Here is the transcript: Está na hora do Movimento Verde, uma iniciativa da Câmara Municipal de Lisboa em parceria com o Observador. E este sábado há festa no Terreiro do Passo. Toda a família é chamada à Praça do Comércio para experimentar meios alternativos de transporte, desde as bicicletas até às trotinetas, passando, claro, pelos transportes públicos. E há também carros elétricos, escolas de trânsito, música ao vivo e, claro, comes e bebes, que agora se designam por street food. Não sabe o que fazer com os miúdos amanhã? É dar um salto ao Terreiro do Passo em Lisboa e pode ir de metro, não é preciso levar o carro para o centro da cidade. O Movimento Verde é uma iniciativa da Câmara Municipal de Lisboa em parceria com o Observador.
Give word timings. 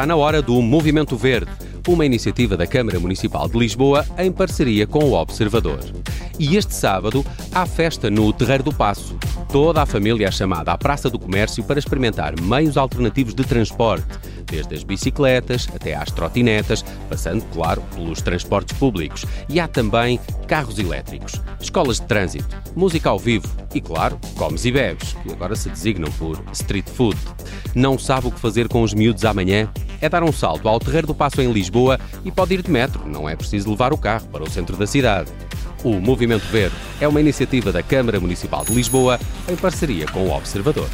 Está 0.00 0.06
na 0.06 0.16
hora 0.16 0.40
do 0.40 0.62
Movimento 0.62 1.14
Verde, 1.14 1.50
uma 1.86 2.06
iniciativa 2.06 2.56
da 2.56 2.66
Câmara 2.66 2.98
Municipal 2.98 3.46
de 3.46 3.58
Lisboa 3.58 4.06
em 4.16 4.32
parceria 4.32 4.86
com 4.86 5.04
o 5.04 5.12
Observador. 5.12 5.80
E 6.38 6.56
este 6.56 6.74
sábado 6.74 7.22
há 7.52 7.66
festa 7.66 8.08
no 8.08 8.32
Terreiro 8.32 8.62
do 8.62 8.72
Passo. 8.72 9.18
Toda 9.52 9.82
a 9.82 9.84
família 9.84 10.26
é 10.26 10.30
chamada 10.30 10.72
à 10.72 10.78
Praça 10.78 11.10
do 11.10 11.18
Comércio 11.18 11.62
para 11.64 11.78
experimentar 11.78 12.32
meios 12.40 12.78
alternativos 12.78 13.34
de 13.34 13.44
transporte, 13.44 14.06
desde 14.46 14.74
as 14.74 14.82
bicicletas 14.82 15.68
até 15.74 15.94
às 15.94 16.10
trotinetas, 16.10 16.82
passando, 17.10 17.44
claro, 17.52 17.82
pelos 17.94 18.22
transportes 18.22 18.78
públicos. 18.78 19.26
E 19.50 19.60
há 19.60 19.68
também 19.68 20.18
carros 20.48 20.78
elétricos, 20.78 21.34
escolas 21.60 22.00
de 22.00 22.06
trânsito, 22.06 22.56
música 22.74 23.10
ao 23.10 23.18
vivo 23.18 23.46
e, 23.74 23.82
claro, 23.82 24.18
comes 24.34 24.64
e 24.64 24.72
bebes, 24.72 25.14
que 25.22 25.30
agora 25.30 25.54
se 25.54 25.68
designam 25.68 26.10
por 26.12 26.42
street 26.52 26.88
food. 26.88 27.18
Não 27.74 27.98
sabe 27.98 28.28
o 28.28 28.30
que 28.30 28.40
fazer 28.40 28.66
com 28.66 28.82
os 28.82 28.94
miúdos 28.94 29.26
amanhã? 29.26 29.70
É 30.00 30.08
dar 30.08 30.22
um 30.22 30.32
salto 30.32 30.68
ao 30.68 30.80
Terreiro 30.80 31.06
do 31.06 31.14
Passo 31.14 31.40
em 31.42 31.52
Lisboa 31.52 31.98
e 32.24 32.30
pode 32.30 32.54
ir 32.54 32.62
de 32.62 32.70
metro, 32.70 33.06
não 33.06 33.28
é 33.28 33.36
preciso 33.36 33.70
levar 33.70 33.92
o 33.92 33.98
carro 33.98 34.26
para 34.28 34.42
o 34.42 34.50
centro 34.50 34.76
da 34.76 34.86
cidade. 34.86 35.30
O 35.84 36.00
Movimento 36.00 36.44
Verde 36.46 36.74
é 37.00 37.08
uma 37.08 37.20
iniciativa 37.20 37.72
da 37.72 37.82
Câmara 37.82 38.20
Municipal 38.20 38.64
de 38.64 38.74
Lisboa 38.74 39.18
em 39.48 39.56
parceria 39.56 40.06
com 40.06 40.26
o 40.26 40.36
Observador. 40.36 40.88